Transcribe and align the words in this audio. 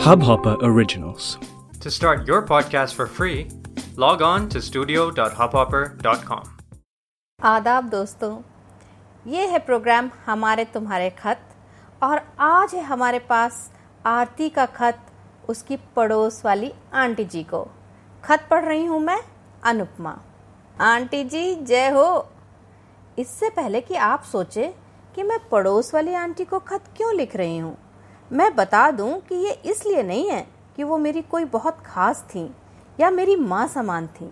Hubhopper 0.00 0.56
Originals. 0.62 1.36
To 1.80 1.90
start 1.90 2.26
your 2.26 2.40
podcast 2.42 2.94
for 2.94 3.06
free, 3.08 3.48
log 3.96 4.22
on 4.22 4.48
to 4.48 4.60
studio.hubhopper.com. 4.62 6.44
आदाब 7.38 7.88
दोस्तों 7.90 8.30
ये 9.26 9.46
है 9.46 9.58
प्रोग्राम 9.66 10.10
हमारे 10.26 10.64
तुम्हारे 10.74 11.10
खत 11.18 11.42
और 12.02 12.20
आज 12.40 12.74
है 12.74 12.82
हमारे 12.84 13.18
पास 13.30 13.60
आरती 14.06 14.48
का 14.50 14.66
खत 14.78 15.00
उसकी 15.48 15.76
पड़ोस 15.96 16.44
वाली 16.44 16.72
आंटी 17.02 17.24
जी 17.26 17.42
को 17.44 17.62
खत 18.24 18.46
पढ़ 18.50 18.64
रही 18.64 18.84
हूँ 18.84 19.00
मैं 19.00 19.20
अनुपमा 19.64 20.16
आंटी 20.86 21.22
जी 21.26 21.54
जय 21.64 21.88
हो 21.90 22.08
इससे 23.18 23.50
पहले 23.50 23.80
कि 23.80 23.94
आप 24.08 24.22
सोचे 24.32 24.72
कि 25.14 25.22
मैं 25.22 25.38
पड़ोस 25.48 25.94
वाली 25.94 26.14
आंटी 26.16 26.44
को 26.44 26.58
खत 26.68 26.90
क्यों 26.96 27.14
लिख 27.16 27.36
रही 27.36 27.58
हूँ 27.58 27.76
मैं 28.30 28.54
बता 28.56 28.90
दूँ 28.90 29.18
कि 29.20 29.34
ये 29.36 29.50
इसलिए 29.64 30.02
नहीं 30.02 30.28
है 30.30 30.46
कि 30.76 30.84
वो 30.84 30.98
मेरी 30.98 31.22
कोई 31.22 31.44
बहुत 31.44 31.78
खास 31.86 32.22
थी 32.28 32.50
या 32.98 33.10
मेरी 33.10 33.36
माँ 33.36 33.66
समान 33.68 34.06
थी। 34.06 34.30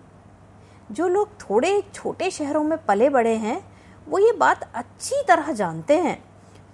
जो 0.91 1.09
लोग 1.09 1.29
थोड़े 1.41 1.83
छोटे 1.95 2.31
शहरों 2.31 2.63
में 2.65 2.77
पले 2.87 3.09
बड़े 3.11 3.35
हैं, 3.35 3.61
वो 4.07 4.19
ये 4.19 4.33
बात 4.33 4.71
अच्छी 4.75 5.23
तरह 5.29 5.53
जानते 5.53 5.99
हैं। 5.99 6.23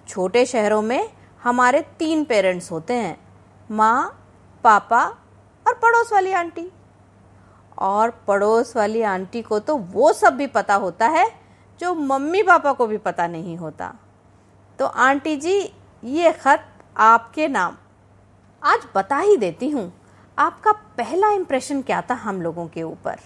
छोटे 0.09 0.45
शहरों 0.47 0.83
में 0.83 1.11
हमारे 1.43 1.81
तीन 1.99 2.25
पेरेंट्स 2.25 2.71
होते 2.73 2.95
हैं, 2.95 3.17
माँ, 3.71 4.21
पापा 4.65 5.05
और 5.67 5.75
पड़ोस 5.75 6.13
वाली 6.13 6.33
आंटी। 6.33 6.71
और 7.79 8.11
पड़ोस 8.27 8.77
वाली 8.77 9.03
आंटी 9.03 9.43
को 9.43 9.59
तो 9.59 9.77
वो 9.77 10.13
सब 10.13 10.37
भी 10.37 10.47
पता 10.47 10.75
होता 10.75 11.07
है, 11.07 11.27
जो 11.81 11.95
मम्मी 11.95 12.43
पापा 12.43 12.73
को 12.73 12.87
भी 12.87 12.99
पता 12.99 13.27
नहीं 13.27 13.57
होता। 13.57 13.93
तो 14.79 14.87
आंटी 14.87 15.37
जी, 15.37 15.59
ये 16.03 16.33
खत 16.35 16.67
आपके 16.97 17.47
नाम। 17.49 17.77
आज 18.63 18.87
बता 18.95 19.17
ही 19.19 19.37
देती 19.37 19.69
हूँ, 19.69 19.93
आपका 20.39 20.73
पहला 20.99 21.31
इंप्रेशन 21.31 21.81
क्या 21.83 22.01
था 22.01 22.15
हम 22.15 22.41
लोगों 22.43 22.67
के 22.67 22.83
ऊपर? 22.83 23.21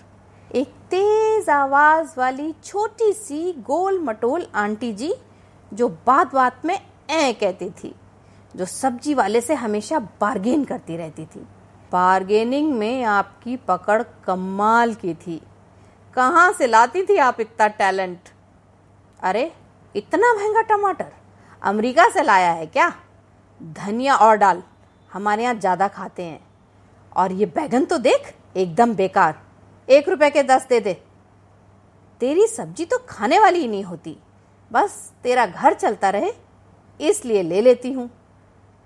एक 0.50 0.68
तेज 0.90 1.48
आवाज़ 1.50 2.14
वाली 2.18 2.52
छोटी 2.64 3.12
सी 3.12 3.52
गोल 3.60 3.98
मटोल 3.98 4.46
आंटी 4.54 4.92
जी, 4.92 5.12
जो 5.72 5.88
बात 6.06 6.34
बात 6.34 6.64
में 6.64 6.74
ए 6.74 7.32
कहती 7.32 7.68
थी, 7.72 7.94
जो 8.54 8.64
सब्ज़ी 8.64 9.14
वाले 9.14 9.40
से 9.40 9.54
हमेशा 9.54 9.98
बार्गेन 10.20 10.64
करती 10.64 10.96
रहती 10.96 11.24
थी। 11.24 11.40
बार्गेनिंग 11.92 12.72
में 12.72 13.02
आपकी 13.04 13.56
पकड़ 13.58 14.02
कमाल 14.24 14.94
की 14.94 15.14
थी। 15.16 15.40
कहाँ 16.16 16.52
से 16.52 16.66
लाती 16.66 17.02
थी 17.02 17.16
आप 17.16 17.40
इतना 17.40 17.66
टैलेंट 17.68 18.28
अरे, 19.20 19.52
इतना 19.94 20.32
महँगा 20.34 20.62
टमाटर? 20.62 21.12
अमेरिका 21.62 22.08
से 22.08 22.22
लाया 22.22 22.50
है 22.50 22.66
क्या? 22.66 22.92
धनिया 23.60 24.16
और 24.16 24.36
डाल 24.36 24.62
हमारे 25.10 25.42
यहाँ 25.42 25.54
ज़्यादा 25.54 25.88
खाते 25.88 26.22
हैं। 26.22 26.40
और 27.12 27.32
ये 27.32 27.46
बैगन 27.46 27.84
तो 27.84 27.98
देख, 27.98 28.34
एकदम 28.56 28.94
बेकार। 28.94 29.40
एक 29.88 30.08
रुपए 30.08 30.30
के 30.30 30.42
दस 30.42 30.66
दे 30.68 30.80
दे। 30.80 30.92
तेरी 32.20 32.46
सब्ज़ी 32.46 32.84
तो 32.84 32.98
खाने 33.08 33.38
वाली 33.40 33.60
ही 33.60 33.68
नहीं 33.68 33.84
होती। 33.84 34.16
बस 34.70 35.12
तेरा 35.22 35.46
घर 35.46 35.74
चलता 35.74 36.10
रहे, 36.10 36.32
इसलिए 37.00 37.42
ले 37.42 37.60
लेती 37.60 37.92
हूँ। 37.92 38.08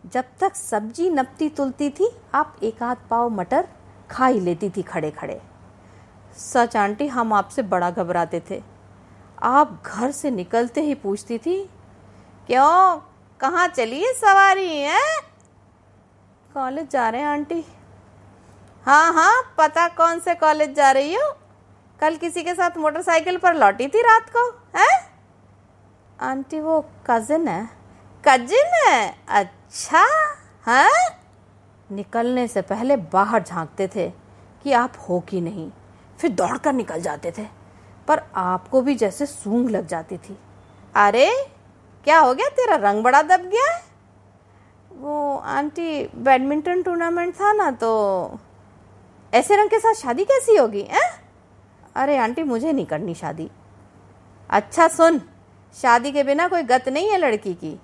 जब 0.05 0.25
तक 0.41 0.55
सब्ज़ी 0.55 1.09
नपती 1.11 1.49
तुलती 1.49 1.91
थी, 1.91 2.11
आप 2.35 2.57
एक 2.63 2.83
आध 2.83 2.97
पाव 3.11 3.29
मटर 3.31 3.69
खा 4.11 4.27
ही 4.27 4.41
लेती 4.41 4.71
थी 4.71 4.83
खड़े 4.83 5.11
खड़े 5.11 5.41
सच 6.37 6.77
आंटी, 6.77 7.07
हम 7.07 7.33
आपसे 7.33 7.63
बड़ा 7.65 7.91
घबराते 7.91 8.43
थे। 8.51 8.63
आप 9.39 9.83
घर 9.87 10.11
से 10.11 10.31
निकलते 10.31 10.81
ही 10.81 10.95
पूछती 10.97 11.39
थी, 11.39 11.63
क्यों? 12.49 13.01
कहाँ 13.43 13.69
चली 13.69 14.05
सवारी, 14.07 14.79
है? 14.79 15.01
कॉलेज 16.55 16.91
जा 16.91 17.09
रहे 17.11 17.21
हैं, 17.21 17.29
आंटी। 17.29 17.65
हाँ 18.87 19.13
हाँ 19.13 19.55
पता 19.59 19.89
कौन 19.89 20.21
से 20.21 20.35
कॉलेज 20.35 20.75
जा 20.75 20.91
रही 20.91 21.15
हो? 21.15 21.37
कल 22.01 22.17
किसी 22.17 22.43
के 22.43 22.55
साथ 22.55 22.71
मोटरसाइकिल 22.79 23.37
पर 23.37 23.55
लौटी 23.55 23.89
थी 23.89 24.01
रात 24.03 24.31
को, 24.37 24.63
है? 24.79 25.13
आंटी, 26.21 26.61
वो 26.61 26.85
कजिन 27.11 27.49
है। 27.49 27.69
कजिन 28.29 28.89
है? 28.89 29.19
अच्छा 29.29 30.05
हाँ? 30.67 30.91
निकलने 31.93 32.49
से 32.49 32.63
पहले 32.63 32.97
बाहर 32.97 33.43
झांकते 33.43 33.89
थे 33.89 34.11
कि 34.63 34.73
आप 34.73 34.93
हो 35.09 35.21
कि 35.21 35.41
नहीं, 35.41 35.71
फिर 36.19 36.31
दौड़कर 36.31 36.73
निकल 36.73 37.01
जाते 37.01 37.33
थे। 37.39 37.47
पर 38.09 38.23
आपको 38.37 38.83
भी 38.83 38.95
जैसे 38.95 39.27
सूंग 39.27 39.71
लग 39.71 39.87
जाती 39.87 40.19
थी। 40.19 40.39
अरे 40.95 41.52
क्या 42.05 42.19
हो 42.19 42.35
गया? 42.35 42.49
तेरा 42.49 42.77
रंग 42.81 43.03
बड़ा 43.05 43.23
दब 43.23 43.41
गया 43.43 43.73
है। 43.73 43.81
वो 44.93 45.37
आंटी, 45.37 46.05
बैडमिंटन 46.17 46.83
टूर्नामेंट 46.83 47.35
था 47.35 47.53
ना 47.53 47.71
तो 47.73 48.39
ऐसे 49.33 49.57
रंग 49.57 49.71
के 49.71 49.79
साथ 49.79 49.95
शादी 49.95 50.25
कैसी 50.25 50.57
होगी, 50.57 50.83
हैं? 50.83 51.11
अरे 51.97 52.17
आंटी, 52.17 52.43
मुझे 52.43 52.73
नहीं 52.73 52.87
करनी 52.87 53.15
शादी। 53.15 53.51
अच्छा 54.51 54.89
सुन, 54.89 55.21
शादी 55.75 56.13
के 56.13 56.23
बिना 56.25 56.49
कोई 56.49 56.63
गत 56.63 56.89
नहीं 56.89 57.11
है 57.11 57.19
लड़की 57.19 57.55
की। 57.55 57.79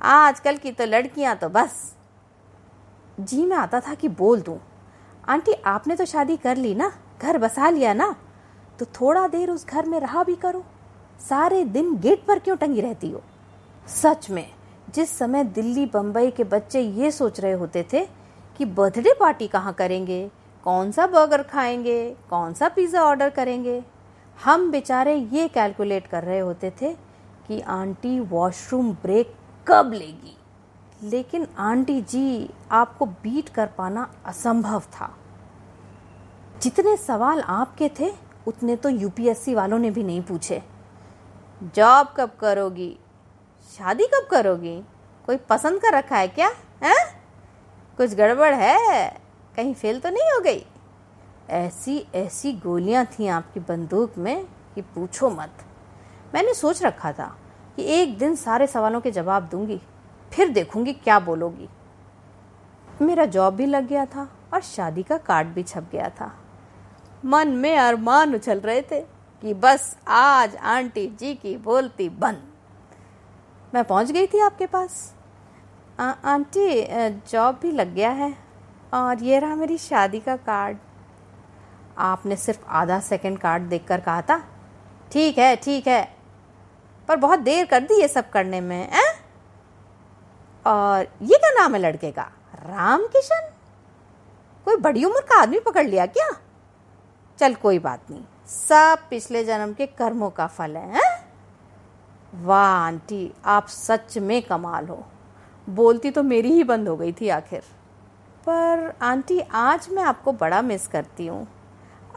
आजकल 0.00 0.56
की 0.56 0.72
तो 0.72 0.84
लड़कियाँ 0.86 1.36
तो 1.36 1.48
बस। 1.48 1.94
जी, 3.20 3.44
मैं 3.44 3.56
आता 3.56 3.80
था 3.80 3.94
कि 3.94 4.08
बोल 4.10 4.40
दूँ। 4.40 4.58
आंटी, 5.28 5.52
आपने 5.52 5.96
तो 5.96 6.04
शादी 6.04 6.36
कर 6.36 6.56
ली 6.56 6.74
ना, 6.74 6.92
घर 7.22 7.38
बसा 7.38 7.70
लिया 7.70 7.94
ना 7.94 8.14
तो 8.78 8.86
थोड़ा 8.94 9.26
देर 9.28 9.50
उस 9.50 9.66
घर 9.66 9.86
में 9.86 9.98
रहा 10.00 10.22
भी 10.24 10.34
करो। 10.36 10.64
सारे 11.20 11.64
दिन 11.64 11.96
गेट 11.96 12.24
पर 12.26 12.38
क्यों 12.38 12.56
टंगी 12.56 12.80
रहती 12.80 13.10
हो? 13.10 13.22
सच 13.86 14.30
में, 14.30 14.46
जिस 14.94 15.10
समय 15.18 15.44
दिल्ली 15.44 15.84
बम्बई 15.86 16.30
के 16.30 16.44
बच्चे 16.44 16.80
ये 16.80 17.10
सोच 17.10 17.40
रहे 17.40 17.52
होते 17.52 17.86
थे 17.92 18.04
कि 18.56 18.64
बर्थडे 18.64 19.14
पार्टी 19.20 19.48
कहाँ 19.48 19.72
करेंगे, 19.72 20.30
कौन 20.66 20.90
सा 20.92 21.06
बर्गर 21.06 21.42
खाएँगे, 21.42 22.16
कौन 22.30 22.54
सा 22.54 22.68
पिज़्ज़ा 22.68 23.02
ऑर्डर 23.02 23.30
करेंगे, 23.30 23.82
हम 24.38 24.70
बेचारे 24.70 25.14
ये 25.14 25.48
कैलकुलेट 25.48 26.06
कर 26.06 26.24
रहे 26.24 26.38
होते 26.38 26.72
थे 26.82 26.92
कि 27.48 27.60
आंटी 27.60 28.18
वॉशरूम 28.20 28.92
ब्रेक 28.92 29.34
कब 29.66 29.92
लेगी। 29.92 30.36
लेकिन 31.02 31.46
आंटी 31.58 32.00
जी, 32.00 32.50
आपको 32.70 33.06
बीट 33.06 33.48
कर 33.48 33.66
पाना 33.78 34.08
असंभव 34.26 34.80
था। 34.92 35.14
जितने 36.62 36.96
सवाल 36.96 37.40
आपके 37.40 37.90
थे, 38.00 38.12
उतने 38.46 38.76
तो 38.76 38.88
यूपीएससी 38.88 39.54
वालों 39.54 39.78
ने 39.78 39.90
भी 39.90 40.02
नहीं 40.02 40.22
पूछे। 40.22 40.62
जॉब 41.74 42.14
कब 42.16 42.30
करोगी? 42.40 42.96
शादी 43.68 44.04
कब 44.04 44.28
करोगी? 44.30 44.84
कोई 45.26 45.36
पसंद 45.36 45.80
कर 45.80 45.94
रखा 45.94 46.16
है 46.16 46.28
क्या? 46.28 46.50
है? 46.82 46.94
कुछ 47.96 48.14
गड़बड़ 48.14 48.54
है? 48.54 49.08
कहीं 49.56 49.74
फेल 49.74 50.00
तो 50.00 50.10
नहीं 50.10 50.32
हो 50.32 50.40
गई? 50.40 50.66
ऐसी 51.50 52.06
ऐसी 52.14 52.52
गोलियाँ 52.52 53.04
थी 53.04 53.26
आपकी 53.26 53.60
बंदूक 53.60 54.18
में 54.18 54.44
कि 54.74 54.80
पूछो 54.80 55.30
मत। 55.30 55.50
मैंने 56.34 56.54
सोच 56.54 56.82
रखा 56.82 57.12
था 57.12 57.36
कि 57.76 57.82
एक 57.82 58.18
दिन 58.18 58.36
सारे 58.36 58.66
सवालों 58.66 59.00
के 59.00 59.10
जवाब 59.10 59.48
दूँगी, 59.48 59.80
फिर 60.32 60.48
देखूँगी 60.48 60.92
क्या 60.92 61.20
बोलोगी। 61.20 61.68
मेरा 63.02 63.24
जॉब 63.24 63.54
भी 63.54 63.66
लग 63.66 63.88
गया 63.88 64.06
था 64.06 64.28
और 64.54 64.60
शादी 64.60 65.02
का 65.02 65.16
कार्ड 65.16 65.48
भी 65.48 65.62
छप 65.62 65.86
गया 65.92 66.08
था। 66.08 66.32
मन 67.24 67.48
में 67.48 67.76
अरमान 67.76 68.34
उछल 68.34 68.60
रहे 68.60 68.82
थे 68.82 69.00
कि 69.42 69.54
बस 69.54 69.96
आज 70.08 70.56
आंटी 70.56 71.06
जी 71.06 71.34
की 71.34 71.56
बोलती 71.56 72.08
बंद। 72.08 72.49
मैं 73.74 73.84
पहुँच 73.84 74.10
गई 74.10 74.26
थी 74.26 74.38
आपके 74.40 74.66
पास। 74.66 75.14
आ, 76.00 76.04
आंटी 76.04 76.86
जॉब 77.30 77.58
भी 77.62 77.70
लग 77.72 77.94
गया 77.94 78.10
है 78.10 78.34
और 78.94 79.22
ये 79.22 79.38
रहा 79.38 79.54
मेरी 79.54 79.78
शादी 79.78 80.20
का 80.20 80.36
कार्ड। 80.36 80.78
आपने 81.98 82.36
सिर्फ़ 82.36 82.64
आधा 82.68 82.98
सेकंड 83.00 83.38
कार्ड 83.38 83.62
देखकर 83.62 84.00
कहा 84.00 84.22
था? 84.22 84.38
ठीक 85.12 85.38
है 85.38 85.54
ठीक 85.56 85.88
है। 85.88 86.02
पर 87.08 87.16
बहुत 87.16 87.38
देर 87.38 87.66
कर 87.66 87.80
दी 87.80 88.00
ये 88.00 88.08
सब 88.08 88.30
करने 88.30 88.60
में 88.60 88.88
है? 88.92 89.04
और 90.66 91.08
ये 91.22 91.38
क्या 91.38 91.50
नाम 91.50 91.74
है 91.74 91.80
लड़के 91.80 92.10
का? 92.10 92.30
राम 92.54 93.06
किशन 93.06 93.50
कोई 94.66 94.76
बड़ी 94.76 95.04
उम्र 95.04 95.20
का 95.20 95.40
आदमी 95.42 95.60
पकड़ 95.60 95.86
लिया 95.86 96.06
क्या? 96.06 96.30
चल 97.38 97.54
कोई 97.54 97.78
बात 97.78 98.10
नहीं। 98.10 98.24
सब 98.48 99.08
पिछले 99.10 99.44
जन्म 99.44 99.72
के 99.72 99.86
कर्मों 99.86 100.30
का 100.30 100.46
फल 100.46 100.76
है, 100.76 100.94
है? 100.94 101.19
वाह, 102.32 102.66
आंटी, 102.66 103.32
आप 103.44 103.66
सच 103.66 104.18
में 104.18 104.42
कमाल 104.42 104.86
हो। 104.86 105.04
बोलती 105.66 106.10
तो 106.10 106.22
मेरी 106.22 106.52
ही 106.52 106.64
बंद 106.64 106.88
हो 106.88 106.96
गई 106.96 107.12
थी 107.12 107.28
आखिर। 107.28 107.60
पर 108.46 108.92
आंटी, 109.02 109.40
आज 109.40 109.88
मैं 109.92 110.02
आपको 110.02 110.32
बड़ा 110.32 110.62
मिस 110.62 110.86
करती 110.88 111.26
हूँ। 111.26 111.46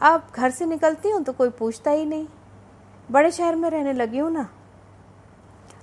अब 0.02 0.26
घर 0.34 0.50
से 0.50 0.66
निकलती 0.66 1.10
हूँ 1.10 1.22
तो 1.24 1.32
कोई 1.32 1.48
पूछता 1.48 1.90
ही 1.90 2.04
नहीं। 2.04 2.26
बड़े 3.10 3.30
शहर 3.30 3.56
में 3.56 3.70
रहने 3.70 3.92
लगी 3.92 4.18
हूँ 4.18 4.30
ना। 4.32 4.48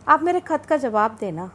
आप 0.07 0.23
मेरे 0.23 0.39
खत 0.39 0.65
का 0.65 0.77
जवाब 0.77 1.17
देना 1.19 1.49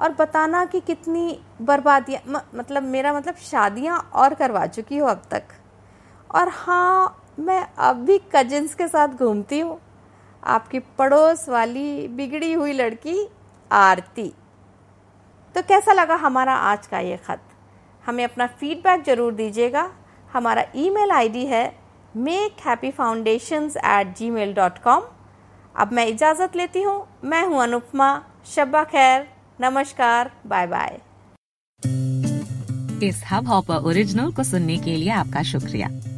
और 0.00 0.12
बताना 0.12 0.64
कि 0.64 0.80
कितनी 0.80 1.38
बर्बादियाँ 1.62 2.44
मतलब 2.54 2.82
मेरा 2.82 3.12
मतलब 3.12 3.34
शादियाँ 3.34 3.98
और 4.14 4.34
करवा 4.34 4.66
चुकी 4.66 4.98
हो 4.98 5.06
अब 5.06 5.22
तक। 5.30 5.42
और 6.34 6.48
हाँ 6.48 7.24
मैं 7.38 7.66
अब 7.78 7.96
भी 7.96 8.18
कजिन्स 8.34 8.74
के 8.74 8.88
साथ 8.88 9.08
घूमती 9.08 9.60
हूँ। 9.60 9.78
आपकी 10.42 10.78
पड़ोस 10.98 11.48
वाली 11.48 12.06
बिगड़ी 12.08 12.52
हुई 12.52 12.72
लड़की 12.72 13.26
आरती। 13.70 14.32
तो 15.54 15.62
कैसा 15.62 15.92
लगा 15.92 16.14
हमारा 16.16 16.54
आज 16.54 16.86
का 16.86 16.98
ये 17.00 17.16
खत? 17.18 17.40
हमें 18.04 18.24
अपना 18.24 18.46
फीडबैक 18.60 19.02
ज़रूर 19.04 19.34
दीजिएगा। 19.34 19.90
हमारा 20.30 20.64
ईमेल 20.76 21.10
आईडी 21.12 21.44
है 21.46 21.64
Make 22.16 22.66
Happy 22.66 22.90
Foundation 22.90 23.70
at 23.86 24.16
Gmail 24.30 24.54
dot 24.54 24.78
com 24.78 25.02
अब 25.74 25.92
मैं 25.92 26.06
इजाज़त 26.06 26.56
लेती 26.56 26.82
हूँ। 26.82 27.06
मैं 27.24 27.44
हूँ 27.46 27.62
अनुपमा। 27.62 28.10
शब्बा 28.46 28.84
खैर। 28.84 29.26
नमस्कार। 29.60 30.30
बाय 30.46 30.66
बाय 30.66 30.98
इस 33.02 33.22
हब 33.30 33.46
हॉपर 33.48 33.84
ओरिजिनल 33.88 34.30
को 34.32 34.42
सुनने 34.44 34.76
के 34.78 34.96
लिए 34.96 35.10
आपका 35.12 35.42
शुक्रिया। 35.42 35.88